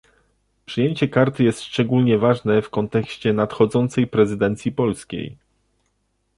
Przyjęcie 0.65 1.07
karty 1.07 1.43
jest 1.43 1.61
szczególnie 1.61 2.17
ważne 2.17 2.61
w 2.61 2.69
kontekście 2.69 3.33
nadchodzącej 3.33 4.07
prezydencji 4.07 4.71
polskiej 4.71 5.37